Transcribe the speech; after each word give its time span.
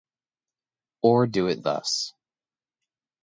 Or 1.03 1.27
do 1.27 1.45
it 1.45 1.61
thus. 1.61 2.15